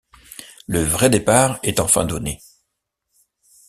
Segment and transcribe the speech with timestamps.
[0.65, 2.41] Le vrai départ est enfin donné.